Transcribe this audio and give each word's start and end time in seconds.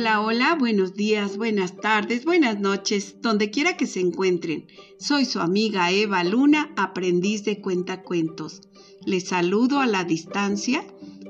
Hola, 0.00 0.20
hola, 0.20 0.54
buenos 0.54 0.94
días, 0.94 1.36
buenas 1.36 1.74
tardes, 1.76 2.24
buenas 2.24 2.60
noches, 2.60 3.16
donde 3.20 3.50
quiera 3.50 3.76
que 3.76 3.88
se 3.88 3.98
encuentren. 3.98 4.68
Soy 5.00 5.24
su 5.24 5.40
amiga 5.40 5.90
Eva 5.90 6.22
Luna, 6.22 6.72
aprendiz 6.76 7.42
de 7.42 7.60
cuentacuentos. 7.60 8.60
Les 9.04 9.24
saludo 9.24 9.80
a 9.80 9.88
la 9.88 10.04
distancia, 10.04 10.84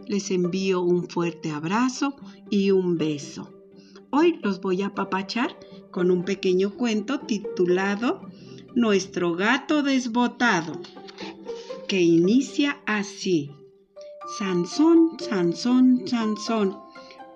les 0.07 0.31
envío 0.31 0.83
un 0.83 1.09
fuerte 1.09 1.51
abrazo 1.51 2.15
y 2.51 2.71
un 2.71 2.99
beso. 2.99 3.51
Hoy 4.11 4.39
los 4.43 4.61
voy 4.61 4.83
a 4.83 4.95
papachar 4.95 5.59
con 5.91 6.11
un 6.11 6.27
pequeño 6.27 6.75
cuento 6.75 7.21
titulado 7.21 8.29
Nuestro 8.75 9.35
gato 9.35 9.83
desbotado, 9.83 10.79
que 11.89 12.03
inicia 12.03 12.83
así. 12.85 13.51
Sansón, 14.39 15.17
Sansón, 15.19 16.07
Sansón 16.07 16.88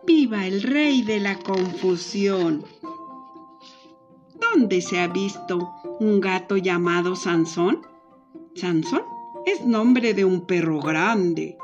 ¡Viva 0.05 0.47
el 0.47 0.63
rey 0.63 1.03
de 1.03 1.21
la 1.21 1.39
confusión! 1.39 2.65
¿Dónde 4.35 4.81
se 4.81 4.99
ha 4.99 5.07
visto 5.07 5.73
un 6.01 6.21
gato 6.21 6.57
llamado 6.57 7.15
Sansón? 7.15 7.87
Sansón 8.57 9.03
es 9.47 9.65
nombre 9.65 10.13
de 10.13 10.25
un 10.25 10.45
perro 10.45 10.81
grande. 10.81 11.57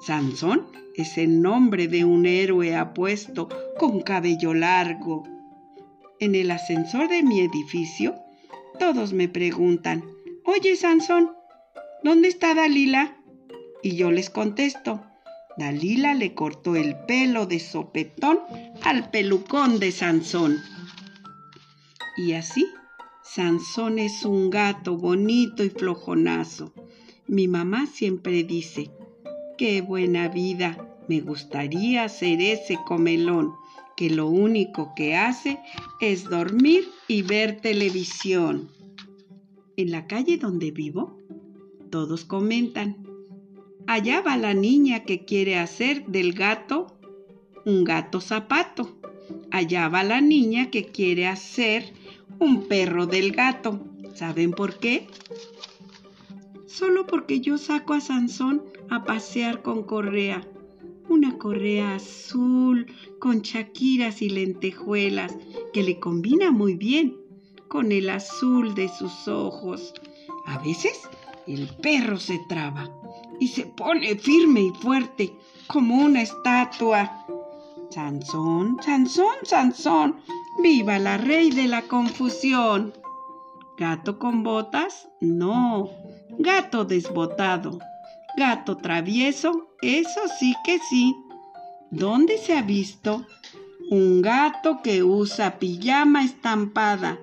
Sansón 0.00 0.68
es 0.94 1.18
el 1.18 1.42
nombre 1.42 1.86
de 1.86 2.06
un 2.06 2.24
héroe 2.24 2.74
apuesto 2.76 3.50
con 3.78 4.00
cabello 4.00 4.54
largo. 4.54 5.24
En 6.18 6.34
el 6.34 6.50
ascensor 6.50 7.08
de 7.08 7.22
mi 7.22 7.40
edificio, 7.40 8.14
todos 8.78 9.12
me 9.12 9.28
preguntan, 9.28 10.02
Oye 10.46 10.76
Sansón, 10.76 11.32
¿dónde 12.02 12.28
está 12.28 12.54
Dalila? 12.54 13.18
Y 13.82 13.96
yo 13.96 14.10
les 14.10 14.30
contesto, 14.30 15.02
Dalila 15.56 16.14
le 16.14 16.34
cortó 16.34 16.76
el 16.76 16.96
pelo 17.06 17.46
de 17.46 17.60
sopetón 17.60 18.38
al 18.82 19.10
pelucón 19.10 19.78
de 19.78 19.92
Sansón. 19.92 20.58
Y 22.16 22.32
así, 22.32 22.66
Sansón 23.22 23.98
es 23.98 24.24
un 24.24 24.50
gato 24.50 24.96
bonito 24.96 25.64
y 25.64 25.70
flojonazo. 25.70 26.72
Mi 27.26 27.48
mamá 27.48 27.86
siempre 27.86 28.44
dice, 28.44 28.90
qué 29.56 29.80
buena 29.80 30.28
vida, 30.28 30.76
me 31.08 31.20
gustaría 31.20 32.08
ser 32.08 32.40
ese 32.40 32.78
comelón 32.86 33.52
que 33.96 34.10
lo 34.10 34.28
único 34.28 34.92
que 34.94 35.16
hace 35.16 35.58
es 36.00 36.24
dormir 36.24 36.88
y 37.08 37.22
ver 37.22 37.60
televisión. 37.60 38.70
En 39.76 39.90
la 39.90 40.06
calle 40.06 40.36
donde 40.38 40.70
vivo, 40.70 41.18
todos 41.90 42.24
comentan, 42.24 43.06
Allá 43.86 44.20
va 44.20 44.36
la 44.36 44.54
niña 44.54 45.04
que 45.04 45.24
quiere 45.24 45.56
hacer 45.58 46.06
del 46.06 46.32
gato 46.32 46.98
un 47.64 47.84
gato 47.84 48.20
zapato. 48.20 48.96
Allá 49.50 49.88
va 49.88 50.02
la 50.02 50.20
niña 50.20 50.70
que 50.70 50.84
quiere 50.84 51.26
hacer 51.26 51.92
un 52.38 52.66
perro 52.66 53.06
del 53.06 53.32
gato. 53.32 53.80
¿Saben 54.14 54.52
por 54.52 54.78
qué? 54.78 55.06
Solo 56.66 57.06
porque 57.06 57.40
yo 57.40 57.58
saco 57.58 57.94
a 57.94 58.00
Sansón 58.00 58.62
a 58.90 59.04
pasear 59.04 59.62
con 59.62 59.84
correa. 59.84 60.46
Una 61.08 61.38
correa 61.38 61.96
azul 61.96 62.86
con 63.18 63.42
chaquiras 63.42 64.22
y 64.22 64.30
lentejuelas 64.30 65.36
que 65.72 65.82
le 65.82 65.98
combina 65.98 66.50
muy 66.50 66.74
bien 66.74 67.16
con 67.68 67.92
el 67.92 68.08
azul 68.10 68.74
de 68.74 68.88
sus 68.88 69.28
ojos. 69.28 69.94
A 70.46 70.58
veces 70.58 71.00
el 71.46 71.68
perro 71.82 72.18
se 72.18 72.40
traba 72.48 72.90
y 73.42 73.48
se 73.48 73.66
pone 73.66 74.14
firme 74.14 74.60
y 74.60 74.70
fuerte 74.70 75.36
como 75.66 75.96
una 75.96 76.22
estatua. 76.22 77.26
Sansón, 77.90 78.78
Sansón, 78.80 79.34
Sansón, 79.42 80.20
viva 80.62 81.00
la 81.00 81.18
rey 81.18 81.50
de 81.50 81.66
la 81.66 81.82
confusión. 81.82 82.94
¿Gato 83.76 84.20
con 84.20 84.44
botas? 84.44 85.08
No, 85.20 85.90
gato 86.38 86.84
desbotado. 86.84 87.80
Gato 88.36 88.76
travieso, 88.76 89.74
eso 89.82 90.20
sí 90.38 90.54
que 90.64 90.78
sí. 90.78 91.16
¿Dónde 91.90 92.38
se 92.38 92.56
ha 92.56 92.62
visto? 92.62 93.26
Un 93.90 94.22
gato 94.22 94.82
que 94.84 95.02
usa 95.02 95.58
pijama 95.58 96.22
estampada, 96.22 97.18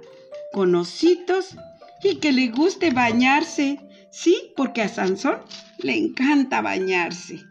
con 0.52 0.76
ositos 0.76 1.56
y 2.04 2.16
que 2.16 2.34
le 2.34 2.50
guste 2.50 2.92
bañarse 2.92 3.80
Sí, 4.12 4.54
porque 4.56 4.82
a 4.82 4.90
Sansón 4.90 5.38
le 5.82 5.98
encanta 5.98 6.62
bañarse. 6.62 7.46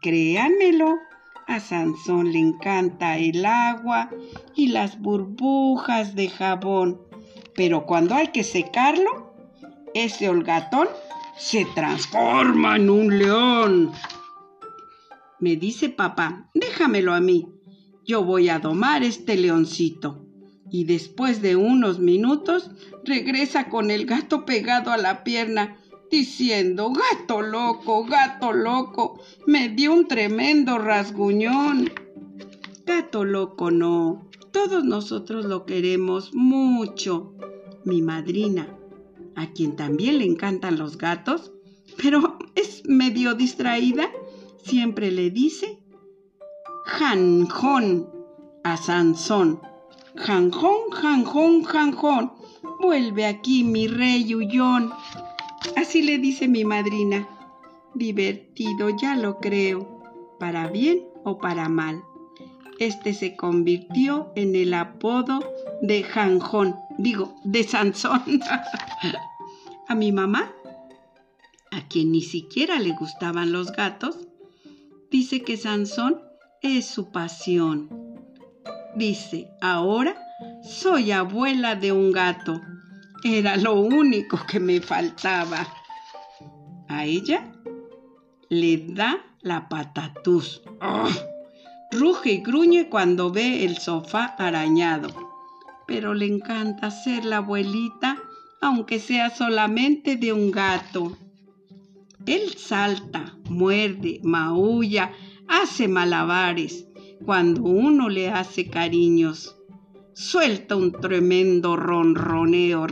Créanmelo, 0.00 0.98
a 1.46 1.60
Sansón 1.60 2.32
le 2.32 2.38
encanta 2.38 3.18
el 3.18 3.44
agua 3.44 4.10
y 4.54 4.68
las 4.68 5.00
burbujas 5.00 6.14
de 6.14 6.28
jabón. 6.28 7.00
Pero 7.54 7.86
cuando 7.86 8.14
hay 8.14 8.28
que 8.28 8.44
secarlo, 8.44 9.34
ese 9.94 10.28
holgatón 10.28 10.88
se 11.36 11.64
transforma 11.74 12.76
en 12.76 12.90
un 12.90 13.18
león. 13.18 13.92
Me 15.38 15.56
dice 15.56 15.88
papá, 15.88 16.48
déjamelo 16.54 17.12
a 17.12 17.20
mí. 17.20 17.48
Yo 18.06 18.24
voy 18.24 18.48
a 18.48 18.58
domar 18.58 19.02
este 19.02 19.36
leoncito. 19.36 20.26
Y 20.70 20.84
después 20.84 21.42
de 21.42 21.56
unos 21.56 22.00
minutos 22.00 22.70
regresa 23.04 23.68
con 23.68 23.90
el 23.90 24.06
gato 24.06 24.44
pegado 24.44 24.90
a 24.90 24.96
la 24.96 25.22
pierna 25.22 25.76
diciendo, 26.10 26.92
gato 26.92 27.42
loco, 27.42 28.04
gato 28.04 28.52
loco, 28.52 29.20
me 29.46 29.68
dio 29.68 29.92
un 29.92 30.06
tremendo 30.06 30.78
rasguñón. 30.78 31.90
Gato 32.86 33.24
loco 33.24 33.70
no, 33.70 34.28
todos 34.52 34.84
nosotros 34.84 35.44
lo 35.44 35.66
queremos 35.66 36.34
mucho. 36.34 37.34
Mi 37.84 38.02
madrina, 38.02 38.76
a 39.34 39.52
quien 39.52 39.76
también 39.76 40.18
le 40.18 40.24
encantan 40.24 40.78
los 40.78 40.96
gatos, 40.96 41.52
pero 41.96 42.38
es 42.54 42.82
medio 42.86 43.34
distraída, 43.34 44.10
siempre 44.64 45.10
le 45.10 45.30
dice 45.30 45.80
Janjón 46.84 48.08
a 48.62 48.76
Sansón. 48.76 49.60
Janjón, 50.16 50.90
Janjón, 50.92 51.64
Janjón, 51.64 52.32
vuelve 52.80 53.26
aquí 53.26 53.64
mi 53.64 53.88
rey 53.88 54.34
huyón. 54.34 54.92
Así 55.84 56.00
le 56.00 56.16
dice 56.16 56.48
mi 56.48 56.64
madrina. 56.64 57.28
Divertido, 57.94 58.88
ya 58.88 59.16
lo 59.16 59.38
creo, 59.38 60.02
para 60.40 60.66
bien 60.68 61.04
o 61.24 61.36
para 61.36 61.68
mal. 61.68 62.02
Este 62.78 63.12
se 63.12 63.36
convirtió 63.36 64.32
en 64.34 64.56
el 64.56 64.72
apodo 64.72 65.40
de 65.82 66.02
Janjón, 66.02 66.74
digo, 66.96 67.34
de 67.44 67.64
Sansón. 67.64 68.22
a 69.88 69.94
mi 69.94 70.10
mamá, 70.10 70.54
a 71.70 71.86
quien 71.86 72.12
ni 72.12 72.22
siquiera 72.22 72.78
le 72.78 72.92
gustaban 72.92 73.52
los 73.52 73.70
gatos, 73.72 74.16
dice 75.10 75.42
que 75.42 75.58
Sansón 75.58 76.18
es 76.62 76.86
su 76.86 77.12
pasión. 77.12 77.90
Dice, 78.96 79.50
ahora 79.60 80.16
soy 80.62 81.12
abuela 81.12 81.76
de 81.76 81.92
un 81.92 82.10
gato 82.10 82.58
era 83.24 83.56
lo 83.56 83.74
único 83.80 84.38
que 84.46 84.60
me 84.60 84.82
faltaba. 84.82 85.66
A 86.88 87.06
ella 87.06 87.50
le 88.50 88.76
da 88.88 89.18
la 89.40 89.68
patatús. 89.68 90.62
Ruge 91.90 92.32
y 92.32 92.42
gruñe 92.42 92.90
cuando 92.90 93.30
ve 93.30 93.64
el 93.64 93.78
sofá 93.78 94.34
arañado. 94.38 95.08
Pero 95.86 96.12
le 96.12 96.26
encanta 96.26 96.90
ser 96.90 97.24
la 97.24 97.38
abuelita, 97.38 98.18
aunque 98.60 98.98
sea 98.98 99.30
solamente 99.30 100.16
de 100.16 100.32
un 100.32 100.50
gato. 100.50 101.16
Él 102.26 102.56
salta, 102.58 103.36
muerde, 103.48 104.20
maulla, 104.22 105.12
hace 105.48 105.88
malabares 105.88 106.86
cuando 107.24 107.62
uno 107.62 108.08
le 108.10 108.30
hace 108.30 108.68
cariños 108.68 109.56
suelta 110.14 110.76
un 110.76 110.92
tremendo 110.92 111.76
ronroneo 111.76 112.86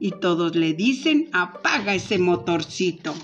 y 0.00 0.12
todos 0.12 0.54
le 0.54 0.74
dicen 0.74 1.28
apaga 1.32 1.94
ese 1.94 2.18
motorcito. 2.18 3.14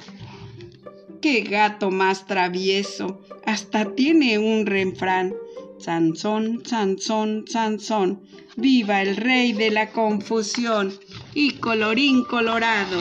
¡Qué 1.20 1.42
gato 1.42 1.90
más 1.90 2.26
travieso! 2.26 3.20
Hasta 3.46 3.94
tiene 3.94 4.38
un 4.38 4.66
refrán. 4.66 5.34
Sansón, 5.78 6.62
Sansón, 6.64 7.44
Sansón, 7.48 8.22
viva 8.56 9.02
el 9.02 9.16
rey 9.16 9.52
de 9.52 9.70
la 9.70 9.90
confusión 9.90 10.92
y 11.34 11.54
colorín 11.54 12.24
colorado. 12.24 12.98